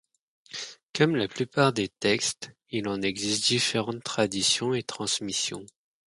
Comme 0.95 1.15
la 1.15 1.27
plupart 1.27 1.73
des 1.73 1.87
textes, 1.87 2.53
il 2.71 2.87
en 2.87 3.03
existe 3.03 3.45
différentes 3.49 4.03
traditions 4.03 4.73
et 4.73 4.81
transmissions. 4.81 5.63